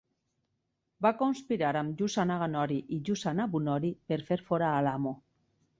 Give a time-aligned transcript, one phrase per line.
[1.05, 5.17] Va conspirar amb Yusa Naganori i Yusa Nobunori per fer fora a l'amo.